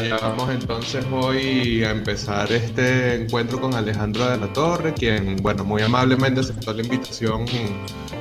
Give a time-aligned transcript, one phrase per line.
[0.00, 5.82] Vamos entonces hoy a empezar este encuentro con Alejandro de la Torre, quien, bueno, muy
[5.82, 7.44] amablemente aceptó la invitación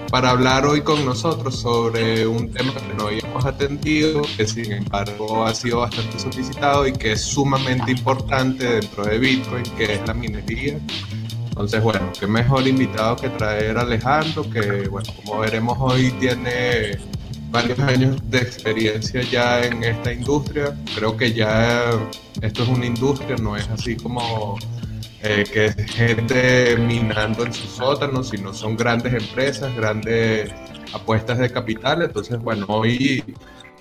[0.09, 5.45] para hablar hoy con nosotros sobre un tema que no habíamos atendido, que sin embargo
[5.45, 10.15] ha sido bastante solicitado y que es sumamente importante dentro de Bitcoin, que es la
[10.15, 10.79] minería.
[11.49, 16.97] Entonces, bueno, qué mejor invitado que traer a Alejandro, que, bueno, como veremos hoy tiene
[17.49, 20.75] varios años de experiencia ya en esta industria.
[20.95, 21.89] Creo que ya
[22.41, 24.57] esto es una industria, no es así como
[25.21, 30.51] eh, que es gente minando en sus sótanos, sino son grandes empresas, grandes
[30.93, 32.01] apuestas de capital.
[32.01, 33.23] Entonces, bueno, hoy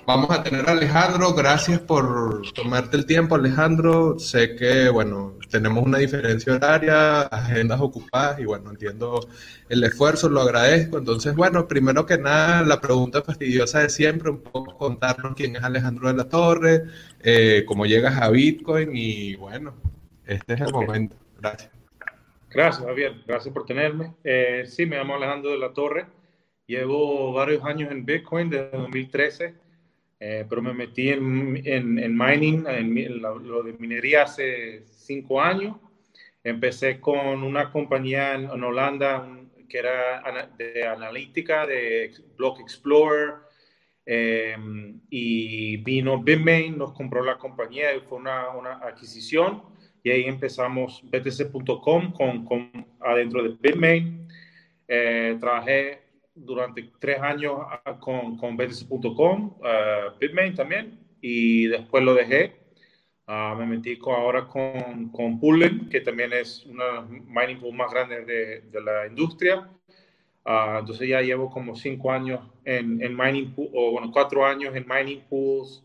[0.07, 1.35] vamos a tener a Alejandro.
[1.35, 4.19] Gracias por tomarte el tiempo, Alejandro.
[4.19, 9.29] Sé que, bueno, tenemos una diferencia horaria, agendas ocupadas y, bueno, entiendo
[9.69, 10.99] el esfuerzo, lo agradezco.
[10.99, 15.65] Entonces, bueno, primero que nada, la pregunta fastidiosa de siempre, un poco contarnos quién es
[15.65, 16.85] Alejandro de la Torre,
[17.23, 19.75] eh, cómo llegas a Bitcoin y, bueno,
[20.25, 21.17] este es el momento.
[21.41, 21.71] Gracias.
[22.51, 23.15] Gracias, Javier.
[23.27, 24.15] Gracias por tenerme.
[24.25, 26.07] Eh, sí, me llamo Alejandro de la Torre.
[26.67, 29.66] Llevo varios años en Bitcoin desde 2013
[30.19, 35.77] eh, pero me metí en, en, mining, en, lo de minería hace cinco años.
[36.43, 39.29] Empecé con una compañía en, Holanda
[39.69, 43.35] que era de analítica, de Block Explorer,
[44.07, 44.57] eh,
[45.11, 49.65] y vino Bitmain, nos compró la compañía, y fue una, una adquisición,
[50.05, 54.29] y ahí empezamos btc.com con, con, adentro de Bitmain.
[54.87, 56.06] Eh, trabajé
[56.37, 62.55] durante tres años ah, con, con BTC.com, uh, Bitmain también, y después lo dejé.
[63.27, 68.25] Uh, me metí ahora con, con Pullen, que también es una mining pool más grande
[68.25, 69.69] de, de la industria.
[70.45, 74.77] Uh, entonces ya llevo como cinco años en, en mining pool, o bueno, cuatro años
[74.77, 75.83] en mining pools.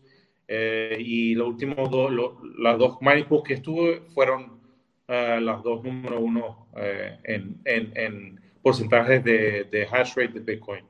[0.48, 2.12] Eh, y los últimos dos,
[2.58, 4.60] las dos mining pools que estuve fueron
[5.08, 10.84] las dos número uno eh, en, en, en porcentajes de, de hash rate de Bitcoin.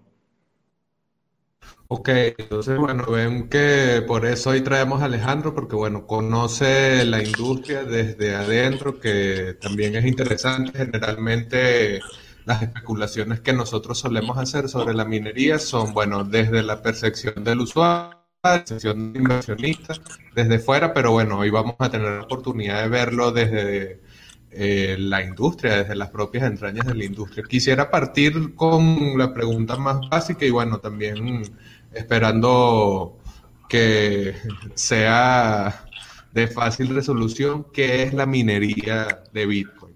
[1.89, 7.23] Ok, entonces bueno, ven que por eso hoy traemos a Alejandro, porque bueno, conoce la
[7.23, 10.73] industria desde adentro, que también es interesante.
[10.79, 12.01] Generalmente
[12.47, 17.61] las especulaciones que nosotros solemos hacer sobre la minería son, bueno, desde la percepción del
[17.61, 19.95] usuario, la percepción inversionista,
[20.35, 24.01] desde fuera, pero bueno, hoy vamos a tener la oportunidad de verlo desde
[24.55, 27.45] eh, la industria, desde las propias entrañas de la industria.
[27.49, 31.43] Quisiera partir con la pregunta más básica y bueno, también
[31.93, 33.19] esperando
[33.69, 34.35] que
[34.75, 35.85] sea
[36.33, 39.95] de fácil resolución, ¿qué es la minería de Bitcoin?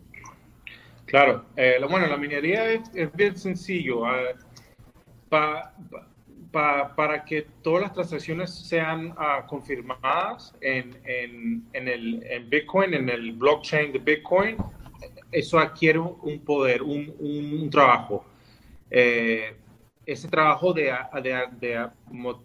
[1.06, 4.02] Claro, eh, bueno, la minería es, bien sencillo.
[6.58, 12.94] Ah, para que todas las transacciones sean ah, confirmadas en, en, en, el, en Bitcoin,
[12.94, 14.56] en el blockchain de Bitcoin,
[15.30, 18.24] eso adquiere un poder, un, un, trabajo.
[18.90, 19.54] Eh,
[20.06, 21.90] ese trabajo de, de, de,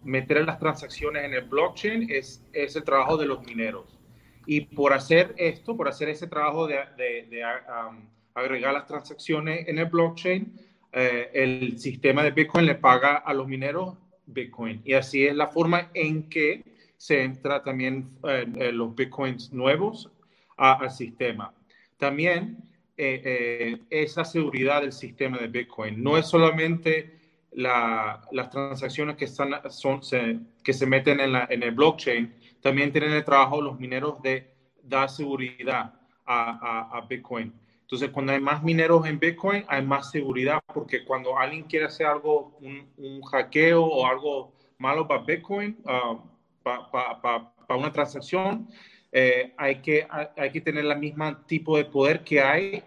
[0.03, 3.97] meter las transacciones en el blockchain es, es el trabajo de los mineros.
[4.45, 9.77] Y por hacer esto, por hacer ese trabajo de, de um, agregar las transacciones en
[9.77, 10.51] el blockchain,
[10.93, 14.81] eh, el sistema de Bitcoin le paga a los mineros Bitcoin.
[14.85, 16.63] Y así es la forma en que
[16.97, 20.11] se entra también eh, los Bitcoins nuevos
[20.57, 21.53] al sistema.
[21.97, 22.57] También
[22.97, 27.19] eh, eh, esa seguridad del sistema de Bitcoin no es solamente
[27.53, 32.91] las transacciones que, están, son, se, que se meten en, la, en, el blockchain, también
[32.91, 34.53] tienen el trabajo los mineros de
[34.83, 35.93] dar seguridad
[36.25, 37.51] a, a Bitcoin.
[37.91, 42.07] Entonces, cuando hay más mineros en Bitcoin, hay más seguridad, porque cuando alguien quiere hacer
[42.07, 46.17] algo, un, hackeo o algo malo para Bitcoin, uh,
[46.63, 48.69] para una transacción,
[49.11, 50.07] eh, hay, que,
[50.37, 52.81] hay que tener el mismo tipo de poder que hay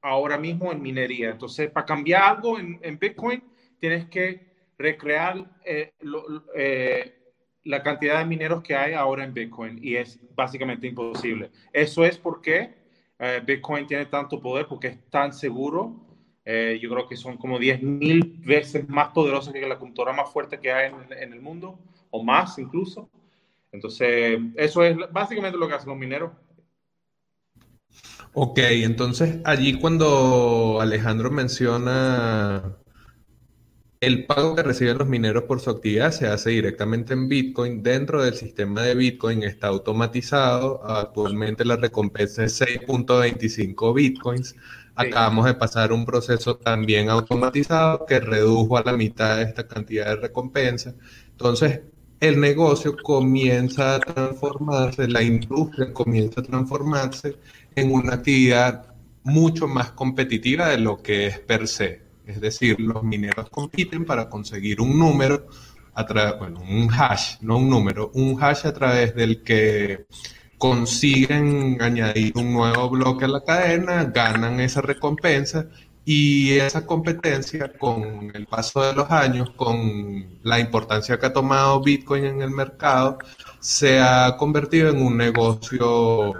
[0.00, 1.28] ahora mismo en minería.
[1.28, 3.44] Entonces, para cambiar algo en, Bitcoin,
[3.78, 4.46] tienes que
[4.78, 5.92] recrear eh,
[6.54, 7.34] eh,
[7.64, 11.50] la cantidad de mineros que hay ahora en Bitcoin y es básicamente imposible.
[11.70, 12.81] Eso es porque
[13.24, 15.94] eh, Bitcoin tiene tanto poder porque es tan seguro.
[16.44, 20.58] Eh, yo creo que son como 10.000 veces más poderosos que la computadora más fuerte
[20.58, 21.78] que hay en, el mundo,
[22.10, 23.08] o más incluso.
[23.70, 26.32] Entonces, eso es básicamente lo que hacen los mineros.
[28.32, 32.81] Ok, entonces allí cuando Alejandro menciona
[34.02, 37.84] el pago que reciben los mineros por su actividad se hace directamente en Bitcoin.
[37.84, 40.84] Dentro del sistema de Bitcoin está automatizado.
[40.84, 44.56] Actualmente la recompensa es 6.25 Bitcoins.
[44.96, 50.16] Acabamos de pasar un proceso también automatizado que redujo a la mitad esta cantidad de
[50.16, 50.96] recompensa.
[51.30, 51.82] Entonces,
[52.18, 57.36] el negocio comienza a transformarse, la industria comienza a transformarse
[57.76, 58.84] en una actividad
[59.22, 62.11] mucho más competitiva de lo que es per se.
[62.26, 65.46] Es decir, los mineros compiten para conseguir un número,
[65.94, 66.04] a
[66.38, 70.06] bueno, un hash, no un número, un hash a través del que
[70.58, 75.66] consiguen añadir un nuevo bloque a la cadena, ganan esa recompensa
[76.04, 81.82] y esa competencia con el paso de los años, con la importancia que ha tomado
[81.82, 83.18] Bitcoin en el mercado,
[83.60, 86.34] se ha convertido en un negocio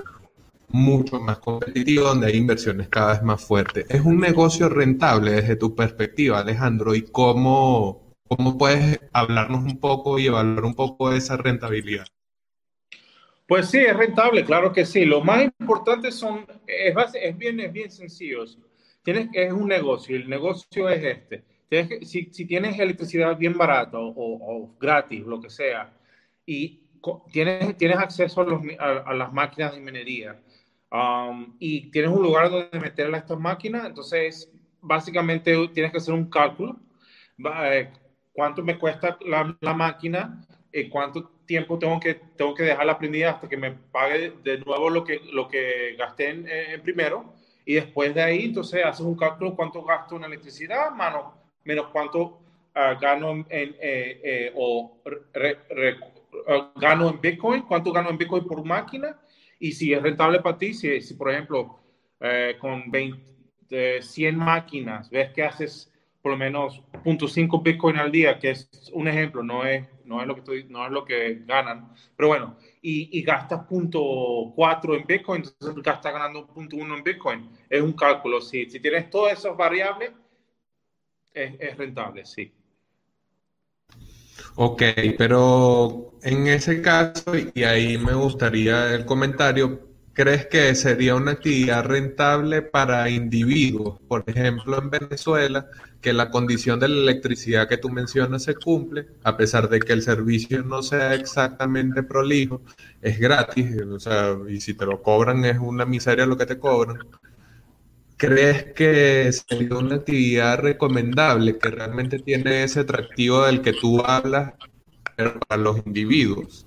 [0.73, 3.87] mucho más competitivo, donde hay inversiones cada vez más fuertes.
[3.89, 6.95] ¿Es un negocio rentable desde tu perspectiva, Alejandro?
[6.95, 12.07] ¿Y cómo, cómo puedes hablarnos un poco y evaluar un poco esa rentabilidad?
[13.47, 15.05] Pues sí, es rentable, claro que sí.
[15.05, 18.45] Lo más importante son, es, es bien, es bien sencillo.
[19.03, 21.45] Tienes, es un negocio, el negocio es este.
[21.69, 25.93] Tienes si, si, tienes electricidad bien barata o, o, gratis, lo que sea,
[26.47, 26.81] y
[27.33, 30.41] tienes, tienes acceso a, los, a las máquinas de minería,
[30.93, 34.53] Um, y tienes un lugar donde meterla a estas máquinas, entonces
[34.83, 36.77] básicamente tienes que hacer un cálculo.
[37.65, 37.91] Eh,
[38.35, 40.47] ¿Cuánto me cuesta la, la máquina?
[40.71, 44.91] Eh, ¿Cuánto tiempo tengo que, tengo que dejarla prendida hasta que me pague de nuevo
[44.91, 47.37] lo que, lo que gasté en, primero?
[47.65, 51.35] Y después de ahí, entonces haces un cálculo cuánto gasto en electricidad, mano,
[51.65, 52.21] menos cuánto
[52.75, 59.17] uh, gano en, eh, o uh, gano en Bitcoin, cuánto gano en Bitcoin por máquina
[59.63, 61.79] y si es rentable para ti, si, si por ejemplo
[62.19, 65.89] eh, con 20, 100 máquinas ves que haces
[66.21, 70.27] por lo menos 0.5 Bitcoin al día, que es un ejemplo, no es, no es,
[70.27, 75.07] lo, que estoy, no es lo que ganan, pero bueno, y, y gastas 0.4 en
[75.07, 77.51] Bitcoin, entonces estás ganando 0.1 en Bitcoin.
[77.71, 80.11] Es un cálculo, si, si tienes todas esas variables,
[81.33, 82.53] es, es rentable, sí.
[84.55, 84.83] Ok,
[85.19, 91.85] pero en ese caso, y ahí me gustaría el comentario, ¿crees que sería una actividad
[91.85, 94.01] rentable para individuos?
[94.09, 95.67] Por ejemplo, en Venezuela,
[96.01, 99.93] que la condición de la electricidad que tú mencionas se cumple, a pesar de que
[99.93, 102.63] el servicio no sea exactamente prolijo,
[103.01, 106.59] es gratis, o sea, y si te lo cobran es una miseria lo que te
[106.59, 106.99] cobran.
[108.23, 114.53] ¿Crees que sería una actividad recomendable que realmente tiene ese atractivo del que tú hablas
[115.49, 116.65] para los individuos?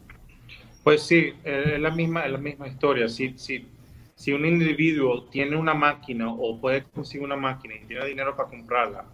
[0.83, 3.07] Pues sí, es la misma, es la misma historia.
[3.07, 3.65] Si, si,
[4.15, 8.49] si un individuo tiene una máquina o puede conseguir una máquina y tiene dinero para
[8.49, 9.05] comprarla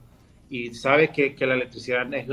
[0.50, 2.26] y sabe que, que la electricidad es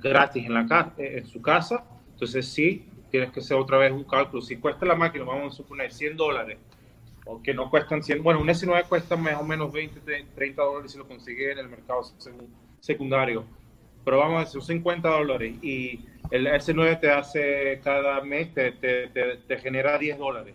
[0.00, 4.42] gratis en, la, en su casa, entonces sí, tienes que hacer otra vez un cálculo.
[4.42, 6.56] Si cuesta la máquina, vamos a suponer 100 dólares,
[7.42, 10.00] que no cuestan 100, bueno, un S9 cuesta más o menos 20,
[10.34, 12.02] 30 dólares si lo consigue en el mercado
[12.80, 13.44] secundario,
[14.04, 19.08] pero vamos a decir 50 dólares y el S9 te hace cada mes, te, te,
[19.08, 20.54] te, genera 10 dólares.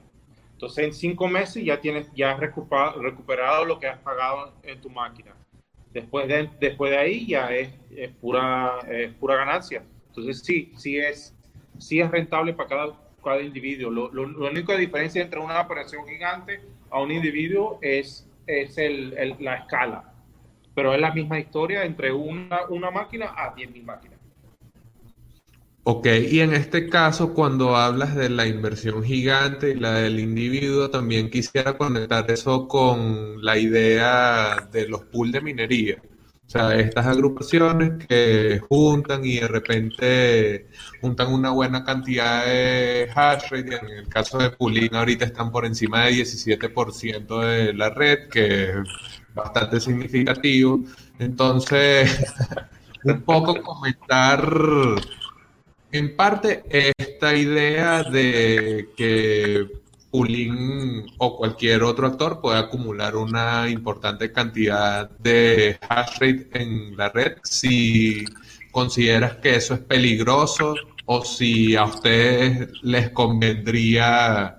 [0.53, 4.79] Entonces en 5 meses ya tienes, ya has recuperado, recuperado, lo que has pagado en
[4.79, 5.35] tu máquina.
[5.91, 9.83] Después de, después de ahí ya es, es pura, es pura ganancia.
[10.07, 11.35] Entonces sí, sí es,
[11.77, 13.89] sí es rentable para cada cada individuo.
[13.91, 19.15] Lo, lo, la única diferencia entre una operación gigante a un individuo es, es el,
[19.39, 20.13] la escala.
[20.73, 24.19] Pero es la misma historia entre una, una máquina a 10.000 máquinas.
[25.83, 30.91] Ok, y en este caso, cuando hablas de la inversión gigante y la del individuo,
[30.91, 36.01] también quisiera conectar eso con la idea de los pools de minería.
[36.51, 40.67] O sea, estas agrupaciones que juntan y de repente
[40.99, 45.65] juntan una buena cantidad de hash rate, en el caso de Pulin ahorita están por
[45.65, 48.75] encima del 17% de la red, que es
[49.33, 50.81] bastante significativo.
[51.19, 52.21] Entonces,
[53.05, 54.45] un poco comentar
[55.89, 59.80] en parte esta idea de que
[60.11, 67.09] Pulin o cualquier otro actor puede acumular una importante cantidad de hash rate en la
[67.09, 68.25] red si
[68.71, 70.75] consideras que eso es peligroso
[71.05, 74.57] o si a ustedes les convendría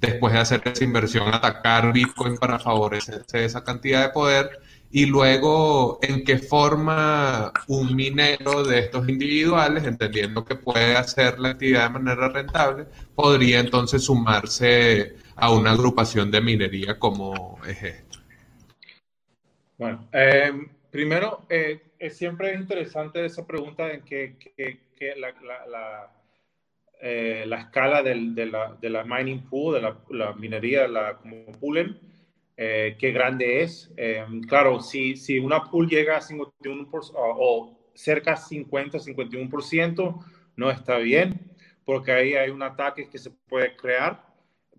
[0.00, 4.60] después de hacer esa inversión atacar Bitcoin para favorecerse esa cantidad de poder
[4.92, 11.50] y luego en qué forma un minero de estos individuales, entendiendo que puede hacer la
[11.50, 18.18] actividad de manera rentable, podría entonces sumarse a una agrupación de minería como es esta.
[19.78, 20.52] Bueno, eh,
[20.90, 24.36] primero, eh, es siempre es interesante esa pregunta en que,
[25.16, 25.32] la,
[25.70, 26.12] la,
[27.00, 31.46] eh, la, escala del, de, la, de, la, mining pool, de la, minería, la, como
[31.52, 31.96] poolen,
[32.62, 33.90] eh, qué grande es.
[33.96, 40.24] Eh, claro, si, si una pool llega a 51% o, cerca a 50, 51%,
[40.56, 44.26] no está bien, porque ahí hay un ataque que se puede crear.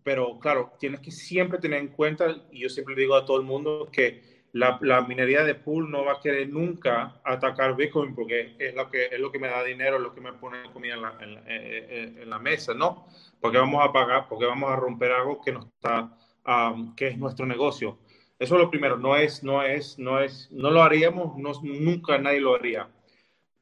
[0.03, 3.47] Pero claro, tienes que siempre tener en cuenta, y yo siempre digo a todo el
[3.47, 4.21] mundo, que
[4.51, 9.05] la, minería de pool no va a querer nunca atacar Bitcoin porque es lo que,
[9.05, 12.29] es lo que me da dinero, es lo que me pone comida en la, en,
[12.29, 13.07] la mesa, ¿no?
[13.39, 17.17] Porque vamos a pagar, porque vamos a romper algo que, no está, um, que es
[17.17, 17.98] nuestro negocio.
[18.39, 22.17] Eso es lo primero, no es, no es, no es, no lo haríamos, no, nunca
[22.17, 22.89] nadie lo haría.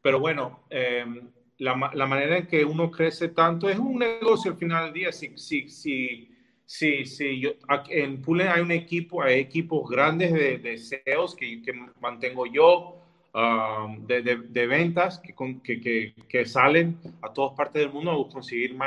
[0.01, 4.57] Pero bueno, em, la, la, manera en que uno crece tanto es un negocio al
[4.57, 5.11] final del día.
[5.11, 6.29] Si, si, si,
[6.69, 7.53] Sí, sí, yo,
[7.89, 13.01] en Pullen hay un equipo, hay equipos grandes de, de SEOs que, que, mantengo yo,
[13.33, 15.33] um, de, de, ventas que,
[15.63, 18.77] que, que, salen a todas partes del mundo a conseguir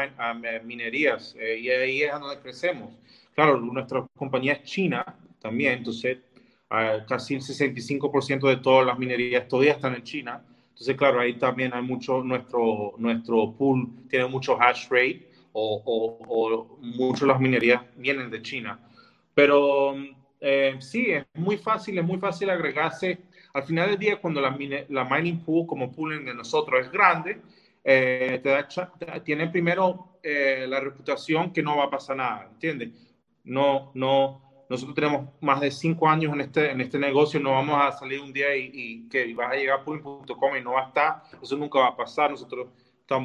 [0.63, 2.95] minerías eh, y ahí es donde crecemos.
[3.35, 5.05] Claro, nuestra compañía es china
[5.41, 6.19] también, entonces
[6.71, 10.45] uh, casi el 65% de todas las minerías todavía están en China.
[10.71, 16.79] Entonces, claro, ahí también hay mucho, nuestro, nuestro pool tiene mucho hash rate o, o,
[16.81, 18.81] muchas de las minerías vienen de China.
[19.35, 19.95] Pero
[20.41, 23.19] eh, sí, es muy fácil, es muy fácil agregarse.
[23.55, 24.57] Al final del día, cuando la,
[24.89, 27.41] la mining pool como pool de nosotros es grande,
[27.85, 28.43] eh,
[29.25, 32.91] tiene primero eh, la reputación que no va a pasar nada, ¿entiendes?
[33.45, 37.79] No, no, nosotros tenemos más de cinco años en este, en este negocio, no vamos
[37.81, 40.85] a salir un día y, y que vas a llegar a pooling.com y no va
[40.85, 42.69] a estar, eso nunca va a pasar, nosotros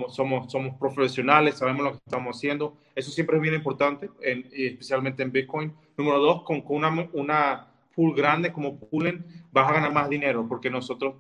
[0.09, 2.77] somos, somos profesionales, sabemos lo que estamos haciendo.
[2.95, 5.73] Eso siempre es bien importante, especialmente en Bitcoin.
[5.97, 10.69] Número dos, con, una, una pool grande como Poolen vas a ganar más dinero porque
[10.69, 11.15] nosotros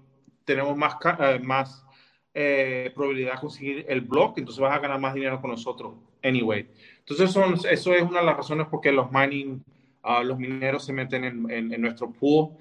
[0.45, 1.85] tenemos más, eh, más
[2.33, 6.69] eh, probabilidad de conseguir el block, entonces vas a ganar más dinero con nosotros anyway.
[7.07, 9.63] Entonces son, eso es una de las razones por qué los mining
[10.09, 12.51] Ah, los mineros se meten en, en, nuestro pool.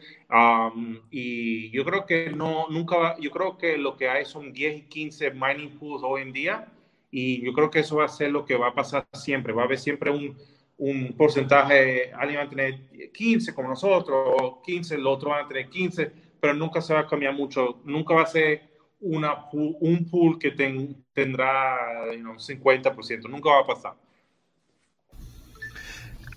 [1.12, 4.78] Y yo creo que no, nunca va, yo creo que lo que hay son 10
[4.78, 6.66] y 15 mining pools hoy en día
[7.08, 9.62] y yo creo que eso va a ser lo que va a pasar siempre, va
[9.62, 10.36] a haber siempre un,
[10.76, 15.48] un porcentaje, alguien va a tener 15 como nosotros, o 15, el otro va a
[15.48, 16.10] tener 15,
[16.40, 18.62] pero nunca se va a cambiar mucho, nunca va a ser
[18.98, 24.05] una, un pool que tendrá you know, 50%, nunca va a pasar.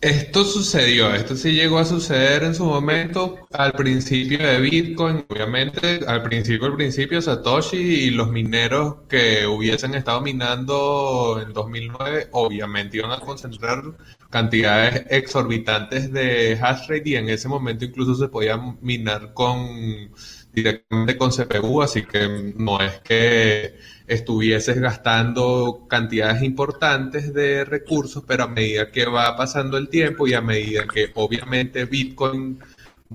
[0.01, 5.99] Esto sucedió, esto sí llegó a suceder en su momento al principio de Bitcoin, obviamente
[6.07, 12.95] al principio, al principio Satoshi y los mineros que hubiesen estado minando en 2009 obviamente
[12.95, 13.83] iban a concentrar
[14.29, 20.11] cantidades exorbitantes de hash rate y en ese momento incluso se podía minar con
[20.53, 23.77] directamente con CPU, así que no es que
[24.07, 30.33] estuvieses gastando cantidades importantes de recursos, pero a medida que va pasando el tiempo y
[30.33, 32.59] a medida que obviamente Bitcoin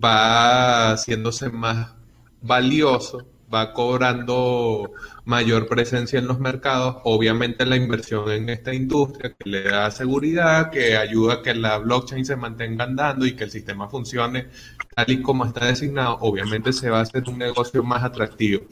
[0.03, 1.93] va haciéndose más
[2.41, 4.93] valioso, va cobrando
[5.25, 10.71] mayor presencia en los mercados, obviamente la inversión en esta industria que le da seguridad,
[10.71, 14.49] que ayuda a que la blockchain se mantenga andando y que el sistema funcione
[14.95, 18.65] tal y como está designado, obviamente se va a hacer un negocio más atractivo.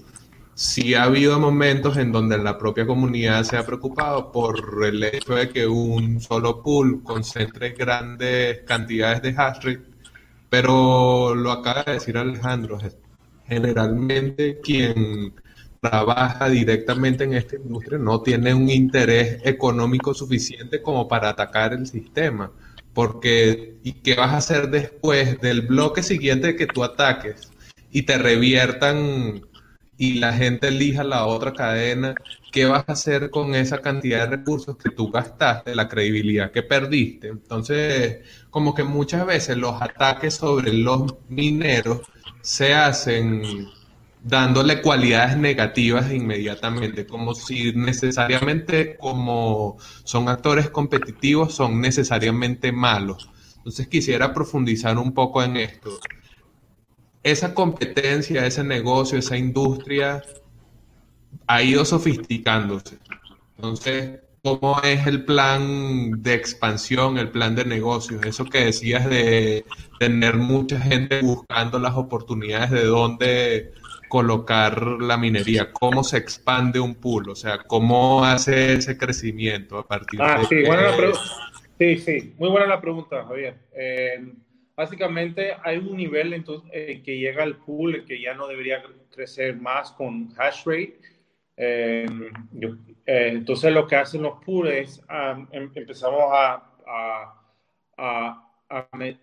[0.55, 5.35] Sí ha habido momentos en donde la propia comunidad se ha preocupado por el hecho
[5.35, 9.83] de que un solo pool concentre grandes cantidades de hash rate,
[10.51, 12.79] pero lo acaba de decir Alejandro,
[13.47, 15.35] generalmente quien
[15.81, 21.87] trabaja directamente en esta industria no tiene un interés económico suficiente como para atacar el
[21.87, 22.53] sistema.
[22.95, 27.51] Porque, ¿y qué vas a hacer después del bloque siguiente que tú ataques
[27.91, 29.43] y te reviertan
[29.99, 32.15] y la gente elija la otra cadena,
[32.51, 36.63] ¿qué vas a hacer con esa cantidad de recursos que tú gastaste, la credibilidad que
[36.63, 37.29] perdiste?
[37.29, 38.21] Entonces,
[38.51, 42.01] como que muchas veces los ataques sobre los mineros
[42.43, 43.69] se hacen
[44.23, 53.31] dándole cualidades negativas inmediatamente, como si necesariamente como son actores competitivos son necesariamente malos.
[53.57, 55.99] Entonces quisiera profundizar un poco en esto
[57.23, 60.23] esa competencia, ese negocio, esa industria
[61.47, 62.99] ha ido sofisticándose.
[63.57, 68.25] Entonces, ¿cómo es el plan de expansión, el plan de negocios?
[68.27, 69.65] Eso que decías de
[69.99, 73.73] tener mucha gente buscando las oportunidades de dónde
[74.09, 79.87] colocar la minería, cómo se expande un pool, o sea, cómo hace ese crecimiento a
[79.87, 80.45] partir ah, de...
[80.47, 81.21] Sí, buena la pregunta.
[81.79, 83.57] Sí, sí, muy buena la pregunta, Javier.
[83.75, 84.35] Eh,
[84.77, 89.57] básicamente hay un nivel entonces, en que llega el pool que ya no debería crecer
[89.57, 91.01] más con hash rate.
[91.57, 92.07] Eh,
[93.07, 96.63] eh, entonces lo que hacen los pools es em, empezamos a,
[97.97, 98.49] a,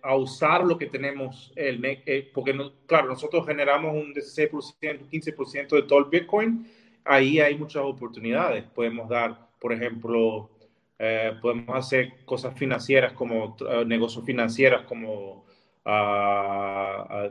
[0.02, 2.56] a, usar lo que tenemos, el, eh, porque
[2.86, 6.66] claro, nosotros generamos un 16%, 15% de todo el Bitcoin
[7.04, 8.64] ahí hay muchas oportunidades.
[8.64, 10.50] Podemos dar, por ejemplo,
[10.98, 15.44] eh, podemos hacer cosas financieras como uh, negocios financieros como
[15.84, 17.30] uh,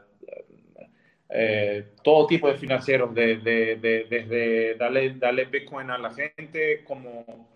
[1.30, 6.84] eh, todo tipo de financieros, de, de, de, desde darle, darle Bitcoin a la gente
[6.84, 7.48] como...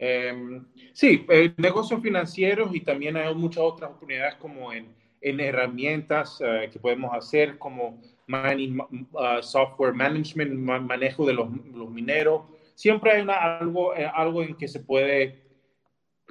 [0.00, 0.60] Eh,
[0.92, 6.68] sí, eh, negocios financieros y también hay muchas otras oportunidades como en, en herramientas eh,
[6.72, 8.78] que podemos hacer como mining,
[9.12, 12.42] uh, software management, manejo de los, los mineros
[12.78, 15.42] siempre hay una, algo, eh, algo en que se puede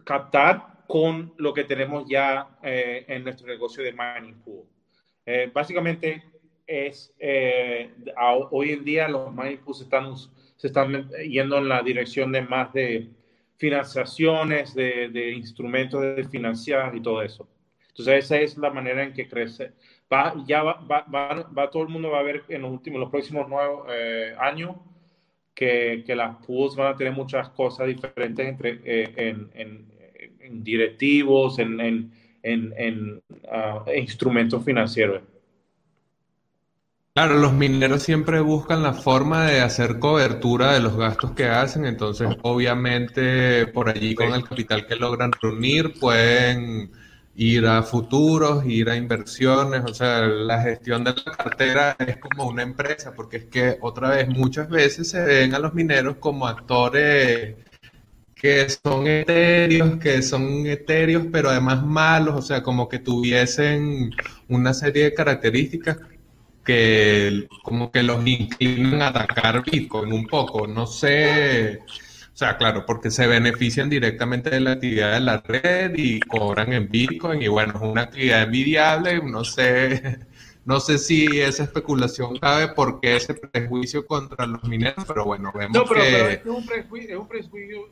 [0.06, 4.64] captar con lo que tenemos ya eh, en nuestro negocio de mining pool.
[5.28, 6.24] Eh, básicamente
[6.66, 7.14] es,
[8.50, 9.32] hoy en día los
[9.64, 10.16] pools están,
[10.56, 13.10] se están yendo en la dirección de más de
[13.58, 17.48] financiaciones, de, de instrumentos de financiar y todo eso.
[17.90, 19.74] Entonces esa es la manera en que crece.
[20.12, 21.06] Va, ya va, va,
[21.46, 24.78] va, todo el mundo va a ver en los últimos, los próximos nueve años
[25.58, 31.58] que, que, las pools van a tener muchas cosas diferentes entre, eh, en, en, directivos,
[32.44, 35.22] en, en uh, instrumentos financieros.
[37.18, 41.86] Claro, los mineros siempre buscan la forma de hacer cobertura de los gastos que hacen,
[41.86, 46.92] entonces obviamente por allí con el capital que logran reunir pueden
[47.36, 52.48] ir a futuros, ir a inversiones, o sea, la gestión de la cartera es como
[52.48, 56.48] una empresa, porque es que otra vez muchas veces se ven a los mineros como
[56.48, 57.56] actores
[58.42, 64.12] que son etéreos, que son etéreos, pero además malos, o sea, como que tuviesen
[64.48, 65.98] una serie de características
[66.64, 71.80] que como que los inclinan a atacar Bitcoin un poco, no sé
[72.38, 76.72] o sea, claro, porque se benefician directamente de la actividad de la red y cobran
[76.72, 80.20] en Bitcoin y bueno, es una actividad envidiable, no sé,
[80.64, 85.76] no sé si esa especulación cabe porque ese prejuicio contra los mineros, pero bueno, vemos
[85.76, 86.12] no, pero, que...
[86.12, 87.90] Pero es, un prejuicio, es un prejuicio,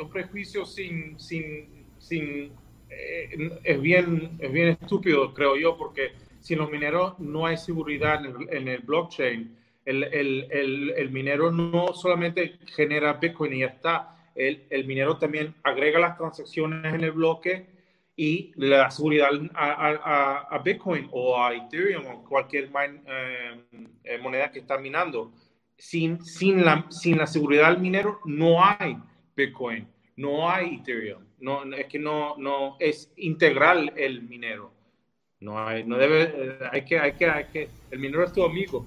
[0.00, 2.52] un prejuicio sin, sin, sin
[2.90, 8.22] eh, es, bien, es bien estúpido, creo yo, porque sin los mineros no hay seguridad
[8.50, 14.84] en el, blockchain el, el, el, minero no solamente genera Bitcoin y ya está, el,
[14.86, 17.66] minero también agrega las transacciones en el bloque
[18.16, 23.60] y le da seguridad a, a, Bitcoin o a Ethereum o cualquier eh,
[24.04, 25.32] eh, moneda que está minando.
[25.76, 28.96] Sin, sin, la, sin la seguridad del minero no hay
[29.46, 31.22] Bitcoin, no hay Ethereum.
[31.40, 34.72] No, es que no, no es integral el minero.
[35.40, 38.86] No hay, no debe, hay que, hay que, hay que, el minero es tu amigo.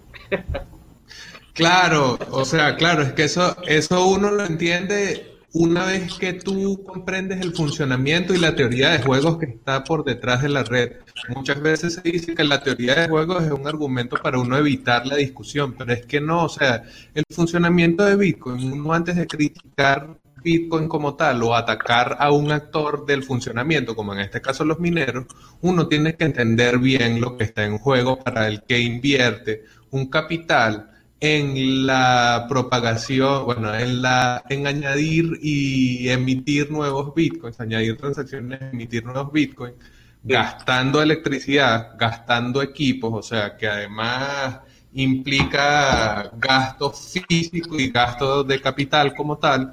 [1.53, 6.83] Claro, o sea, claro, es que eso, eso uno lo entiende una vez que tú
[6.83, 10.97] comprendes el funcionamiento y la teoría de juegos que está por detrás de la red.
[11.33, 15.07] Muchas veces se dice que la teoría de juegos es un argumento para uno evitar
[15.07, 19.27] la discusión, pero es que no, o sea, el funcionamiento de Bitcoin, uno antes de
[19.27, 24.63] criticar Bitcoin como tal o atacar a un actor del funcionamiento, como en este caso
[24.63, 25.25] los mineros,
[25.61, 30.05] uno tiene que entender bien lo que está en juego para el que invierte un
[30.05, 38.61] capital en la propagación, bueno, en la en añadir y emitir nuevos bitcoins, añadir transacciones,
[38.71, 39.75] emitir nuevos bitcoins,
[40.23, 44.59] gastando electricidad, gastando equipos, o sea, que además
[44.95, 49.71] implica gasto físico y gasto de capital como tal.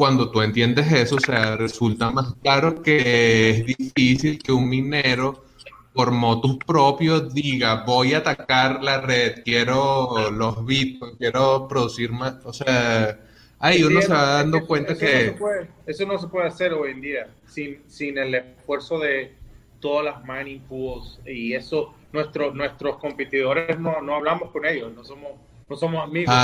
[0.00, 5.44] Cuando tú entiendes eso, o sea, resulta más claro que es difícil que un minero
[5.92, 12.36] por motus propios diga, voy a atacar la red, quiero los bitcoins, quiero producir más,
[12.46, 13.20] o sea,
[13.58, 15.36] ahí uno se va dando cuenta que...
[15.84, 19.34] eso no se puede hacer hoy en día sin, sin el esfuerzo de
[19.80, 25.04] todas las mining pools y eso, nuestros nuestros competidores no, no hablamos con ellos, no
[25.04, 25.32] somos
[25.70, 26.34] no somos amigos.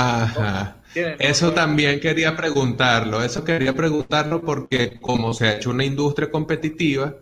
[1.19, 7.13] Eso también quería preguntarlo, eso quería preguntarlo porque como se ha hecho una industria competitiva,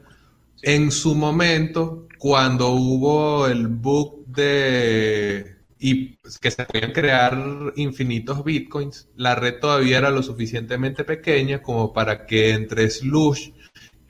[0.62, 7.38] en su momento, cuando hubo el book de y que se podían crear
[7.76, 13.50] infinitos bitcoins, la red todavía era lo suficientemente pequeña como para que entre Slush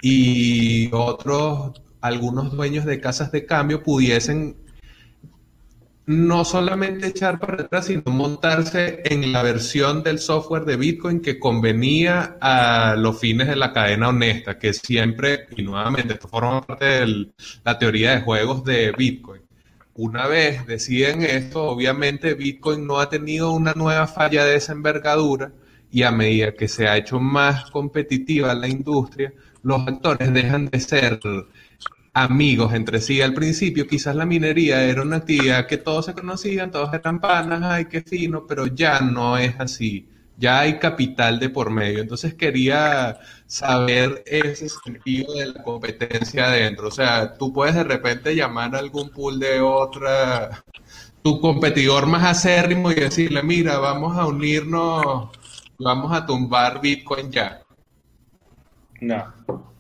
[0.02, 4.65] y otros, algunos dueños de casas de cambio pudiesen
[6.08, 11.40] no solamente echar para atrás, sino montarse en la versión del software de Bitcoin que
[11.40, 16.86] convenía a los fines de la cadena honesta, que siempre, y nuevamente, esto forma parte
[16.86, 17.28] de
[17.64, 19.42] la teoría de juegos de Bitcoin.
[19.96, 25.54] Una vez deciden esto, obviamente Bitcoin no ha tenido una nueva falla de esa envergadura
[25.90, 30.80] y a medida que se ha hecho más competitiva la industria, los actores dejan de
[30.82, 31.20] ser
[32.16, 36.72] amigos entre sí al principio, quizás la minería era una actividad que todos se conocían,
[36.72, 40.08] todos eran panas, ay, qué fino, pero ya no es así.
[40.38, 42.00] Ya hay capital de por medio.
[42.02, 46.88] Entonces quería saber ese sentido de la competencia adentro.
[46.88, 50.64] O sea, tú puedes de repente llamar a algún pool de otra,
[51.22, 55.30] tu competidor más acérrimo y decirle, mira, vamos a unirnos,
[55.80, 57.62] vamos a tumbar Bitcoin ya.
[59.02, 59.75] No.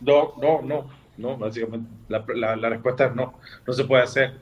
[0.00, 1.90] No, no, no, no, básicamente.
[2.08, 3.34] La, respuesta es no,
[3.66, 4.34] no se puede hacer.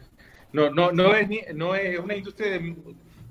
[0.53, 2.77] No, no, no es, no es una industria de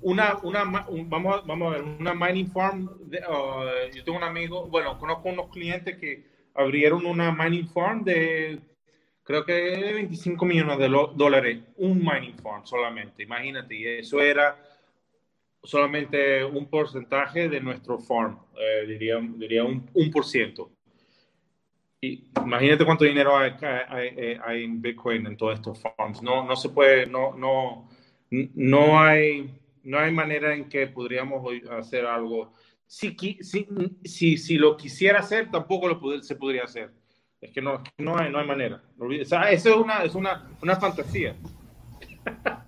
[0.02, 2.86] una, una vamos, vamos a ver, una mining farm.
[2.86, 8.60] Uh, yo tengo un amigo, bueno, conozco unos clientes que abrieron una mining farm de,
[9.24, 14.58] creo que de 25 millones de dólares, un mining farm solamente, imagínate, y eso era
[15.64, 20.72] solamente un porcentaje de nuestro farm, eh, diría, diría un, un por ciento.
[22.02, 23.54] Y imagínate cuánto dinero hay,
[23.90, 26.22] hay, hay, en Bitcoin en todos estos farms.
[26.22, 27.90] No, no se puede, no, no,
[28.30, 29.52] no hay
[29.88, 32.52] no hay manera en que podríamos hacer algo.
[32.86, 33.16] Si,
[34.04, 36.92] si, si, lo quisiera hacer, tampoco lo se podría hacer.
[37.40, 38.84] Es que no, no, hay, no hay manera.
[39.00, 41.36] O sea, eso es una, es una, una fantasía.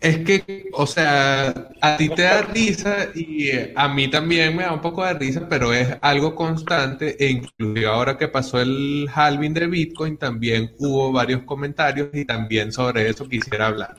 [0.00, 4.72] Es que, o sea, a ti te da risa y a mí también me da
[4.72, 9.54] un poco de risa, pero es algo constante e inclusive ahora que pasó el halving
[9.54, 13.96] de Bitcoin también hubo varios comentarios y también sobre eso quisiera hablar.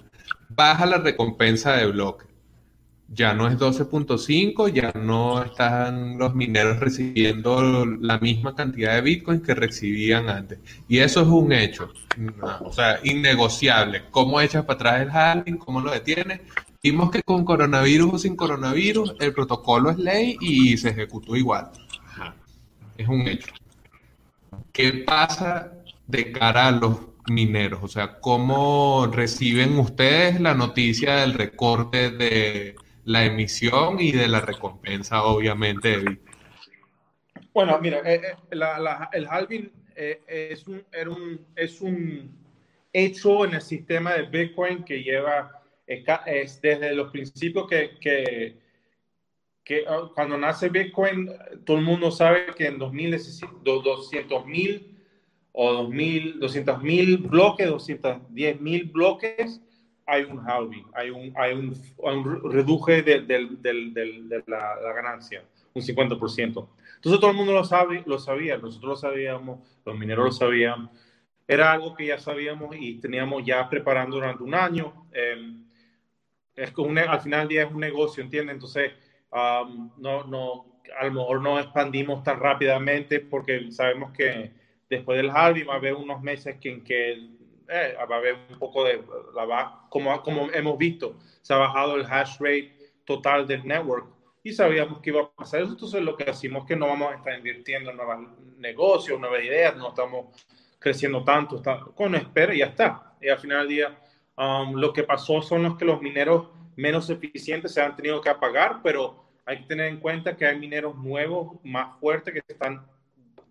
[0.48, 2.26] Baja la recompensa de bloque
[3.12, 9.42] ya no es 12.5, ya no están los mineros recibiendo la misma cantidad de Bitcoin
[9.42, 10.60] que recibían antes.
[10.88, 11.92] Y eso es un hecho,
[12.62, 14.04] o sea, innegociable.
[14.12, 15.58] ¿Cómo echas para atrás el halving?
[15.58, 16.42] ¿Cómo lo detienes?
[16.82, 21.72] Vimos que con coronavirus o sin coronavirus, el protocolo es ley y se ejecutó igual.
[22.98, 23.52] Es un hecho.
[24.72, 25.74] ¿Qué pasa
[26.08, 27.80] de cara a los mineros?
[27.82, 34.42] O sea, ¿cómo reciben ustedes la noticia del recorte de la emisión y de la
[34.42, 36.20] recompensa, obviamente.
[37.54, 38.36] Bueno, mira, eh, eh,
[39.14, 40.84] el halving eh, es, un,
[41.56, 42.32] es un
[42.94, 48.58] hecho en el sistema de Bitcoin que lleva, es desde los principios que, que,
[49.64, 51.32] que ah, cuando nace Bitcoin,
[51.66, 53.14] todo el mundo sabe que en 200 mil
[55.52, 59.62] o 200 mil bloques, 210 mil bloques,
[60.10, 65.44] hay un halving, hay un, hay un, un reduje de, de, la, ganancia,
[65.74, 66.68] un 50%.
[66.96, 70.90] Entonces todo el mundo lo, sabe, lo sabía, nosotros lo sabíamos, los mineros lo sabían,
[71.48, 75.08] era algo que ya sabíamos y teníamos ya preparando durante un año.
[75.12, 75.66] Em,
[76.56, 78.56] es que al final del día es un negocio, ¿entiendes?
[78.56, 78.92] Entonces,
[79.32, 84.52] no, no, a lo mejor no expandimos tan rápidamente porque sabemos que
[84.90, 87.39] después del halving va a haber unos meses que, en que
[87.70, 89.04] eh, va a haber un poco de,
[89.36, 92.74] la como, como hemos visto, se ha bajado el hash rate
[93.06, 94.08] total del network
[94.44, 95.72] y sabíamos que iba a pasar eso.
[95.72, 98.28] Entonces lo que decimos es que no vamos a estar invirtiendo en nuevos
[98.58, 100.28] negocios, nuevas ideas, no estamos
[100.80, 103.14] creciendo tanto, está, con espera y ya está.
[103.22, 104.00] Y al final del día,
[104.38, 108.30] um, lo que pasó son los que los mineros menos eficientes se han tenido que
[108.30, 112.86] apagar, pero hay que tener en cuenta que hay mineros nuevos, más fuertes, que están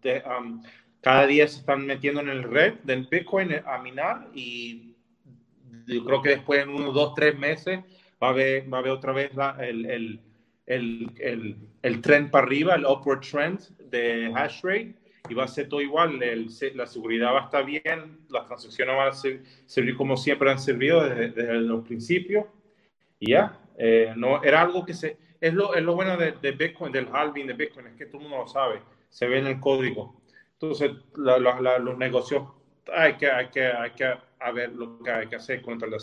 [0.01, 0.63] de, um,
[1.01, 4.97] cada día se están metiendo en el red del Bitcoin a minar y
[5.87, 7.81] yo creo que después en unos dos, tres meses
[8.23, 9.31] va a haber, va a haber otra vez
[9.61, 10.21] el, el,
[10.67, 14.95] el, el, trend para arriba, el upward trend de hash rate
[15.31, 16.21] y va a ser todo igual,
[16.75, 19.13] la seguridad va a estar bien, las transacciones van a
[19.67, 22.47] servir como siempre han servido desde, los principios
[23.21, 26.53] y ya, eh, no, era algo que se, es lo, es lo bueno de, de
[26.53, 29.47] Bitcoin, del halving de Bitcoin, es que todo el mundo lo sabe, se ve en
[29.47, 30.19] el código
[30.61, 32.43] entonces, los negocios,
[32.93, 34.13] hay que, hay, que, hay que
[34.53, 35.99] ver lo que hay que hacer contra la...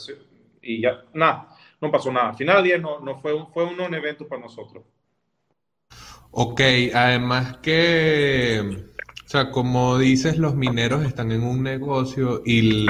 [0.61, 1.49] Y ya, nada,
[1.81, 2.29] no pasó nada.
[2.29, 4.85] Al final del día no, no fue, un, fue un, evento para nosotros.
[6.31, 6.61] Ok,
[6.93, 8.61] además que,
[9.25, 12.87] o sea, como dices, los mineros están en un negocio y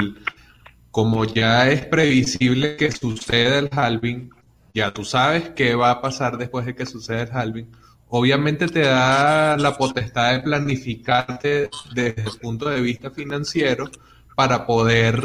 [0.92, 4.30] como ya es previsible que suceda el halving,
[4.72, 7.72] ya tú sabes qué va a pasar después de que suceda el halving
[8.08, 13.90] obviamente te da la potestad de planificarte desde el punto de vista financiero
[14.34, 15.22] para poder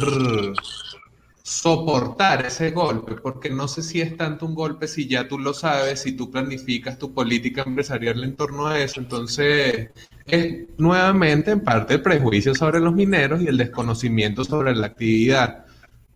[1.43, 5.53] soportar ese golpe, porque no sé si es tanto un golpe si ya tú lo
[5.53, 9.89] sabes, si tú planificas tu política empresarial en torno a eso, entonces
[10.25, 15.65] es nuevamente en parte el prejuicio sobre los mineros y el desconocimiento sobre la actividad.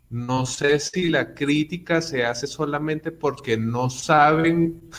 [0.10, 4.90] No sé si la crítica se hace solamente porque no saben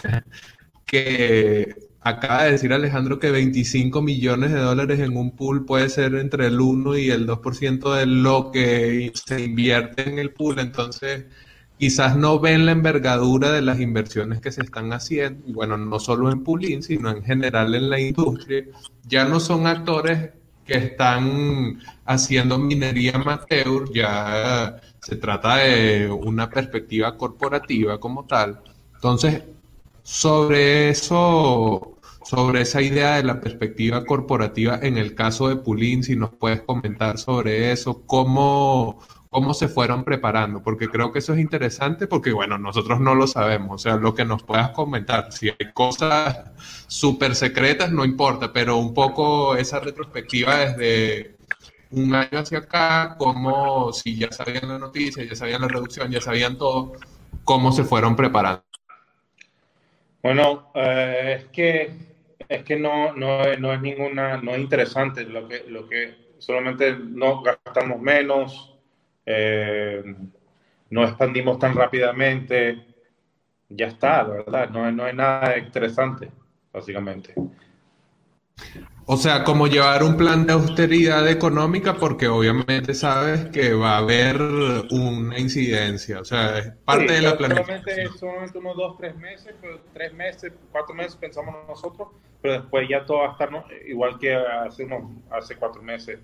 [0.87, 6.15] que acaba de decir Alejandro que 25 millones de dólares en un pool puede ser
[6.15, 11.27] entre el 1 y el 2% de lo que se invierte en el pool, entonces
[11.79, 16.31] quizás no ven la envergadura de las inversiones que se están haciendo, bueno, no solo
[16.31, 18.65] en pooling, sino en general en la industria,
[19.05, 20.31] ya no son actores
[20.65, 28.61] que están haciendo minería amateur, ya se trata de una perspectiva corporativa como tal.
[28.95, 29.43] Entonces,
[30.07, 36.15] sobre eso, sobre esa idea de la perspectiva corporativa en el caso de Pulín, si
[36.15, 41.41] nos puedes comentar sobre eso, cómo, cómo se fueron preparando, porque creo que eso es
[41.41, 45.49] interesante porque, bueno, nosotros no lo sabemos, o sea, lo que nos puedas comentar, si
[45.49, 46.53] hay cosas
[46.87, 51.37] súper secretas, no importa, pero un poco esa retrospectiva desde
[51.91, 56.21] un año hacia acá, como si ya sabían la noticia, ya sabían la reducción, ya
[56.21, 56.93] sabían todo,
[57.45, 58.63] cómo se fueron preparando.
[60.27, 61.89] Bueno, eh, es que
[62.49, 66.97] es que no, no, no, es ninguna, no es interesante lo que, lo que solamente
[66.99, 68.77] no gastamos menos,
[69.25, 70.03] eh,
[70.91, 72.85] no expandimos tan rápidamente,
[73.69, 76.29] ya está, verdad, no, no es nada interesante,
[76.73, 77.33] básicamente.
[79.09, 83.99] O sea, como llevar un plan de austeridad económica porque obviamente sabes que va a
[83.99, 84.43] haber
[84.91, 87.85] una incidencia, o sea, es parte de la planificación.
[87.85, 89.55] Solamente, solamente unos dos, tres meses,
[89.95, 92.09] tres meses, cuatro meses pensamos nosotros,
[92.43, 93.51] pero después ya todo va a estar
[93.87, 96.19] igual que hace, unos, hace cuatro meses,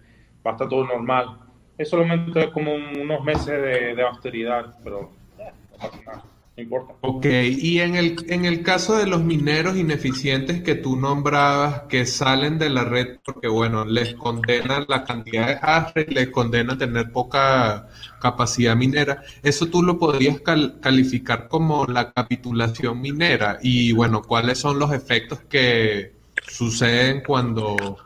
[0.45, 1.39] va a estar todo normal.
[1.79, 6.95] Es solamente como unos meses de, de austeridad, pero no pasa nada importa.
[7.01, 12.05] Ok, y en el, en el caso de los mineros ineficientes que tú nombrabas, que
[12.05, 17.11] salen de la red porque, bueno, les condena la cantidad de hash les condena tener
[17.11, 17.89] poca
[18.21, 24.79] capacidad minera, eso tú lo podrías calificar como la capitulación minera y, bueno, ¿cuáles son
[24.79, 26.13] los efectos que
[26.47, 27.97] suceden cuando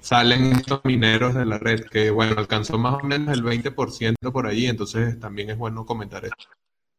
[0.00, 1.84] salen estos mineros de la red?
[1.84, 6.24] Que, bueno, alcanzó más o menos el 20% por allí, entonces también es bueno comentar
[6.24, 6.46] esto.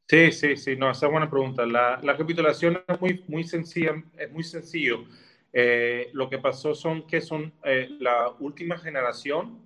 [0.08, 1.66] Sí, sí, sí, no, esa es buena pregunta.
[1.66, 5.06] La, la capitulación es muy, muy sencilla, es muy sencillo.
[5.54, 9.60] Eh, lo que pasó son que son eh, la última generación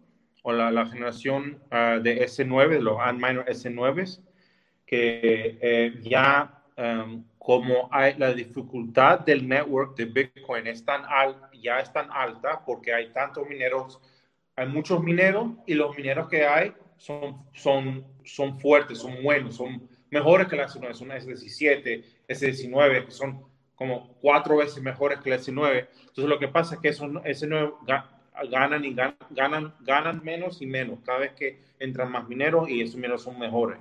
[0.43, 4.19] o la, la generación uh, de S9, de los Antminer S9,
[4.86, 11.50] que eh, ya um, como hay, la dificultad del network de Bitcoin es tan al,
[11.62, 14.00] ya es tan alta porque hay tantos mineros,
[14.56, 19.88] hay muchos mineros y los mineros que hay son, son, son fuertes, son buenos, son
[20.10, 25.38] mejores que la S9, son S17, S19, que son como cuatro veces mejores que la
[25.38, 25.88] S9.
[26.00, 27.74] Entonces lo que pasa es que esos S9
[28.50, 32.96] ganan y ganan, ganan, menos y menos cada vez que entran más mineros y esos
[32.96, 33.80] mineros son mejores.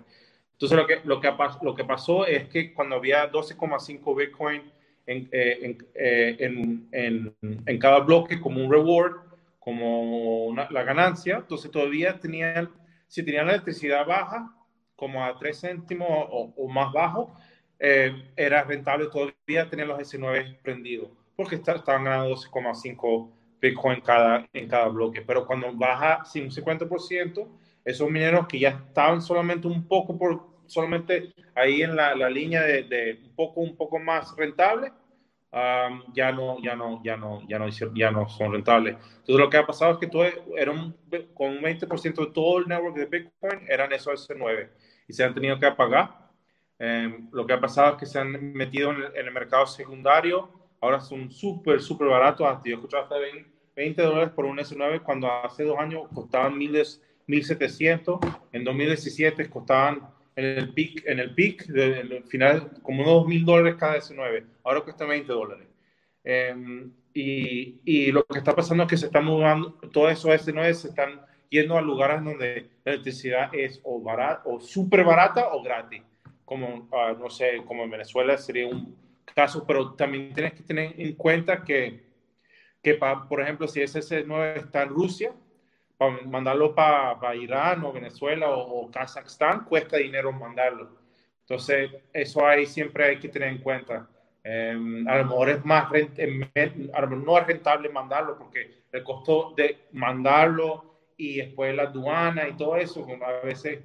[0.52, 4.62] Entonces lo que, lo que, lo que pasó es que cuando había 12,5 Bitcoin
[5.06, 9.16] en, eh, eh, en, en, en, cada bloque como un reward,
[9.58, 12.70] como la ganancia, entonces todavía tenían,
[13.08, 14.52] si tenían la electricidad baja,
[14.96, 17.32] como a 3 céntimos o, más bajo,
[17.78, 23.30] eh, era rentable todavía tener los S9 prendidos, porque estaban ganando 12,5
[23.60, 25.22] Bitcoin cada, en cada bloque.
[25.22, 27.48] Pero cuando baja sin un 50%,
[27.84, 32.62] esos mineros que ya estaban solamente un poco por, solamente ahí en la, la línea
[32.62, 34.92] de, de, un poco, un poco más rentable,
[35.52, 38.94] um, ya no, ya no, ya no, ya no, ya no son rentables.
[38.94, 40.72] Entonces lo que ha pasado es que todo era
[41.34, 44.68] con un 20% de todo el network de Bitcoin eran esos S9
[45.08, 46.26] y se han tenido que apagar.
[46.78, 51.00] Em, lo que ha pasado es que se han metido en el, mercado secundario, ahora
[51.00, 52.46] son súper, súper baratos.
[52.46, 53.16] Hasta yo escuchaba hasta
[53.74, 58.38] 20, dólares por un S9 cuando hace dos años costaban 1.700.
[58.52, 63.76] En 2017 costaban en el pic, en el pic, el final, como unos 2.000 dólares
[63.78, 64.44] cada S9.
[64.64, 65.66] Ahora cuesta 20 dólares.
[66.24, 70.74] Em, y, y, lo que está pasando es que se están mudando, todos esos S9
[70.74, 75.62] se están yendo a lugares donde la electricidad es o barata o súper barata o
[75.62, 76.02] gratis.
[76.44, 78.96] Como, ah, no sé, como en Venezuela sería un
[79.34, 82.06] caso, pero también tienes que tener en cuenta que,
[82.82, 85.32] que por ejemplo, si ese S9 está en Rusia,
[85.96, 90.90] para mandarlo para Irán o Venezuela o, Kazajstán, cuesta dinero mandarlo.
[91.40, 94.08] Entonces, eso ahí siempre hay que tener en cuenta.
[94.42, 100.95] Em, a lo mejor es más, no es rentable mandarlo porque el costo de mandarlo
[101.16, 103.80] y después la aduana y todo eso, a veces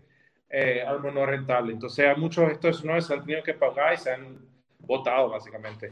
[0.50, 1.74] eh, algo no rentable.
[1.74, 4.40] Entonces, a muchos de estos no se han tenido que pagar y se han
[4.80, 5.92] votado básicamente.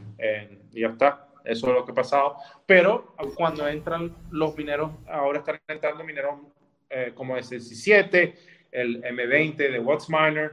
[0.72, 1.26] y ya está.
[1.44, 2.36] Eso es lo que ha pasado.
[2.66, 6.40] Pero cuando entran los mineros, ahora están entrando mineros
[6.88, 8.34] eh, como el 17,
[8.72, 10.52] el M20 de WhatsMiner,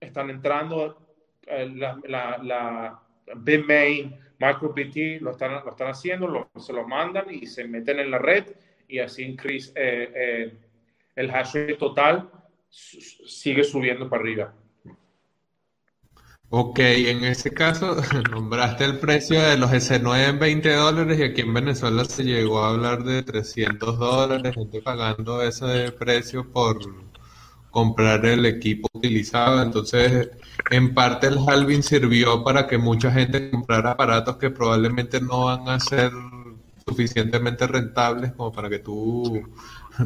[0.00, 0.98] están entrando
[1.46, 3.02] eh, la, la, la
[3.36, 8.18] Bitmain, MicroBT lo están, lo están haciendo, se lo mandan y se meten en la
[8.18, 8.44] red
[8.88, 10.58] y así eh, eh,
[11.14, 12.30] el hash rate total
[12.68, 14.54] sigue subiendo para arriba.
[16.48, 17.96] Ok, en ese caso
[18.30, 22.60] nombraste el precio de los S9 en 20 dólares y aquí en Venezuela se llegó
[22.60, 26.78] a hablar de 300 dólares, gente pagando ese precio por
[27.70, 29.60] comprar el equipo utilizado.
[29.60, 30.30] Entonces,
[30.70, 35.68] en parte el halving sirvió para que mucha gente comprara aparatos que probablemente no van
[35.68, 36.12] a ser
[36.86, 39.42] suficientemente rentables como para que tú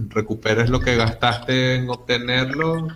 [0.08, 2.88] recuperes lo que gastaste en obtenerlo.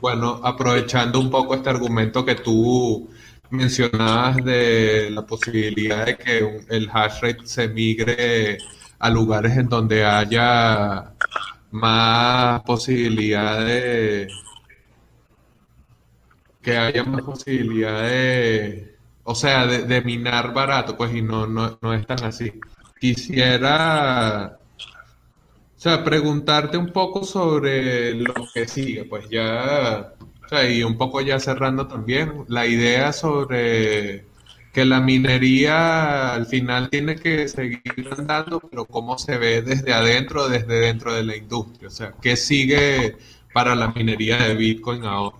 [0.00, 3.10] Bueno, aprovechando un poco este argumento que tú
[3.50, 8.58] mencionabas de la posibilidad de que el hash rate se migre
[8.98, 11.12] a lugares en donde haya
[11.72, 14.28] más posibilidad de
[16.62, 21.94] que haya más posibilidad de o sea de, minar barato pues y no, no, no
[21.94, 22.52] es tan así
[23.02, 24.58] quisiera
[25.76, 30.12] o sea, preguntarte un poco sobre lo que sigue, pues ya,
[30.44, 34.24] o sea, y un poco ya cerrando también, la idea sobre
[34.72, 40.48] que la minería al final tiene que seguir andando, pero cómo se ve desde adentro,
[40.48, 43.16] desde dentro de la industria, o sea, ¿qué sigue
[43.52, 45.38] para la minería de Bitcoin ahora?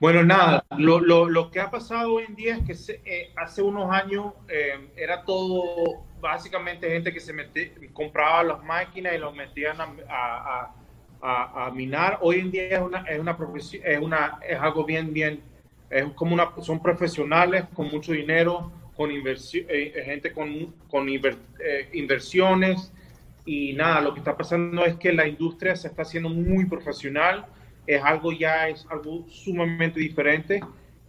[0.00, 3.62] Bueno, nada, lo, lo, lo que ha pasado hoy en día es que eh, hace
[3.62, 9.34] unos años eh, era todo básicamente gente que se metía, compraba las máquinas y los
[9.34, 10.72] metían a,
[11.20, 12.18] a, a, minar.
[12.20, 15.40] Hoy en día es una, es una profesión, es una, es algo bien, bien,
[15.90, 21.88] es como una, son profesionales con mucho dinero, con inversión, eh, gente con, con eh,
[21.92, 22.92] inversiones
[23.44, 27.46] y nada, lo que está pasando es que la industria se está haciendo muy profesional,
[27.86, 30.60] es algo ya, es algo sumamente diferente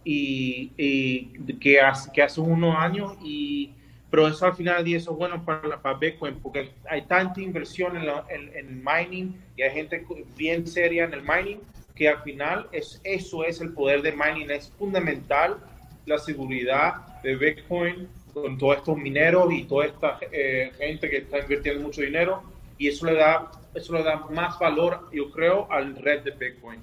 [0.04, 3.74] y, y que, hace, que hace unos años y
[4.10, 7.96] pero eso al final del eso es bueno para, para Bitcoin porque hay tanta inversión
[7.96, 10.04] en, en, en, mining y hay gente
[10.36, 11.60] bien seria en el mining
[11.94, 15.58] que al final es, eso es el poder de mining, es fundamental
[16.06, 21.40] la seguridad de Bitcoin con todos estos mineros y toda esta eh, gente que está
[21.40, 22.42] invirtiendo mucho dinero
[22.78, 26.80] y eso le da eso le da más valor yo creo al red de Bitcoin.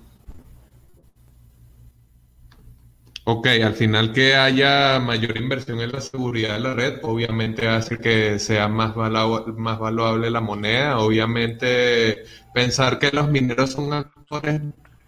[3.30, 7.98] Ok, al final que haya mayor inversión en la seguridad de la red, obviamente hace
[7.98, 10.98] que sea más, más valuable la moneda.
[11.00, 14.62] Obviamente pensar que los mineros son actores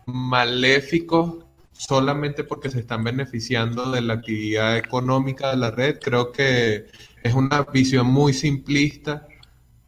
[0.05, 6.87] maléficos solamente porque se están beneficiando de la actividad económica de la red, creo que
[7.23, 9.27] es una visión muy simplista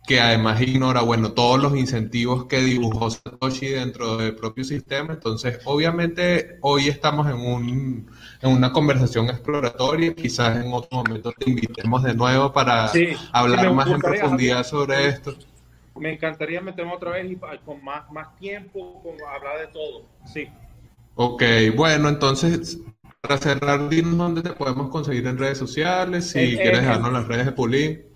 [0.08, 5.14] que además ignora, bueno, todos los incentivos que dibujó Satoshi dentro del propio sistema.
[5.14, 8.12] Entonces, obviamente, hoy estamos en, un,
[8.42, 10.14] en una conversación exploratoria.
[10.16, 12.92] Quizás en otro momento te invitemos de nuevo para
[13.32, 15.36] hablar más en profundidad sobre esto.
[15.96, 20.04] Me encantaría meterme otra vez y con más, más tiempo, con hablar de todo.
[20.26, 20.48] Sí.
[21.16, 21.44] Ok,
[21.76, 22.80] bueno, entonces,
[23.20, 27.14] para cerrar, dinos dónde te podemos conseguir en redes sociales, si eh, quieres eh, dejarnos
[27.14, 28.11] las redes de Pulín.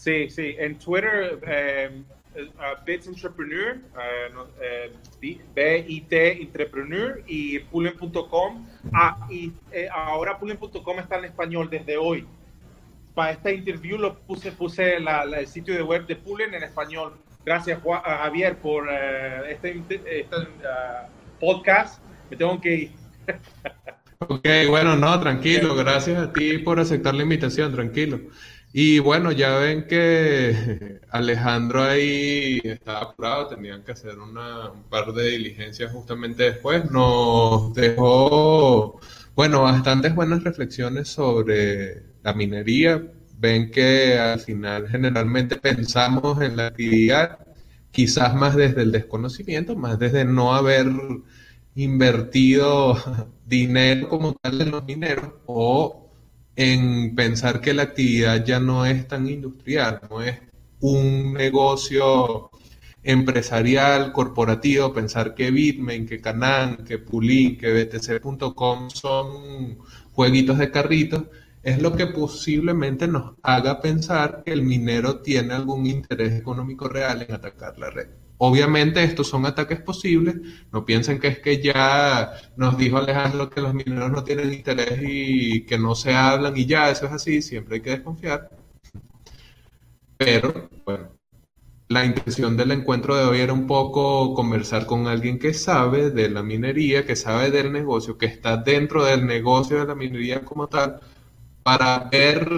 [0.00, 0.56] Sí, sí.
[0.58, 1.90] En Twitter, eh,
[2.34, 4.88] uh, Bits Entrepreneur, uh,
[5.54, 8.66] B-I-T Entrepreneur y Pullen.com.
[8.94, 12.26] Ah, y eh, ahora Pullen.com está en español desde hoy.
[13.14, 17.18] Para esta interview lo puse, puse el sitio de web de Pullen en español.
[17.44, 18.88] Gracias, Javier, por
[19.50, 20.26] este, este
[21.38, 22.02] podcast.
[22.30, 22.92] Me tengo que ir.
[24.20, 25.74] ok, bueno, no, tranquilo.
[25.74, 28.20] Gracias a ti por aceptar la invitación, tranquilo.
[28.72, 35.12] Y bueno, ya ven que Alejandro ahí estaba apurado, tenían que hacer una, un par
[35.12, 36.88] de diligencias justamente después.
[36.90, 39.00] Nos dejó,
[39.34, 43.02] bueno, bastantes buenas reflexiones sobre la minería.
[43.38, 47.38] Ven que al final generalmente pensamos en la actividad,
[47.90, 50.86] quizás más desde el desconocimiento, más desde no haber
[51.74, 52.96] invertido
[53.46, 56.09] dinero como tal en los mineros o
[56.60, 60.40] en pensar que la actividad ya no es tan industrial, no es
[60.80, 62.50] un negocio
[63.02, 69.78] empresarial, corporativo, pensar que Bitmain, que Canaan, que Pulin, que BTC.com son
[70.12, 71.22] jueguitos de carritos,
[71.62, 77.22] es lo que posiblemente nos haga pensar que el minero tiene algún interés económico real
[77.26, 78.19] en atacar la red.
[78.42, 80.36] Obviamente estos son ataques posibles,
[80.72, 84.98] no piensen que es que ya nos dijo Alejandro que los mineros no tienen interés
[85.02, 88.48] y que no se hablan y ya, eso es así, siempre hay que desconfiar.
[90.16, 91.10] Pero, bueno,
[91.88, 96.30] la intención del encuentro de hoy era un poco conversar con alguien que sabe de
[96.30, 100.66] la minería, que sabe del negocio, que está dentro del negocio de la minería como
[100.66, 101.00] tal,
[101.62, 102.48] para ver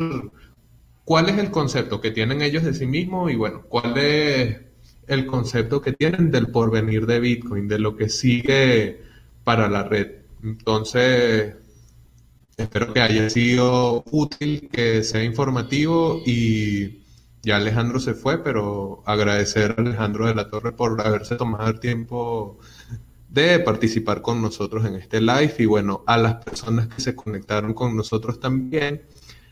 [1.05, 4.72] cuál es el concepto que tienen ellos de sí mismos y bueno, cuál es
[5.13, 9.03] el concepto que tienen del porvenir de Bitcoin, de lo que sigue
[9.45, 10.23] para la red.
[10.43, 11.55] Entonces,
[12.57, 17.03] espero que haya sido útil, que sea informativo y
[17.43, 21.81] ya Alejandro se fue, pero agradecer a Alejandro de la Torre por haberse tomado el
[21.81, 22.59] tiempo
[23.29, 27.75] de participar con nosotros en este live y bueno, a las personas que se conectaron
[27.75, 29.03] con nosotros también.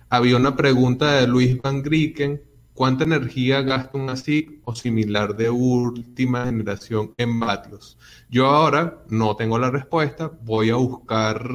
[0.09, 2.43] Había una pregunta de Luis Van Grieken,
[2.81, 7.99] ¿cuánta energía gasta un ASIC o similar de última generación en vatios?
[8.31, 11.47] Yo ahora no tengo la respuesta, voy a buscar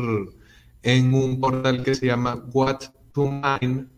[0.84, 3.90] en un portal que se llama whattomine.com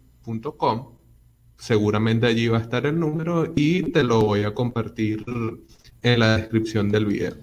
[1.57, 5.25] seguramente allí va a estar el número y te lo voy a compartir
[6.03, 7.34] en la descripción del video.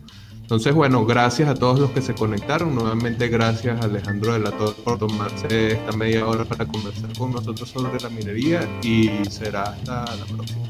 [0.44, 2.74] Entonces, bueno, gracias a todos los que se conectaron.
[2.74, 7.32] Nuevamente, gracias a Alejandro de la Torre por tomarse esta media hora para conversar con
[7.32, 10.66] nosotros sobre la minería y será hasta la próxima.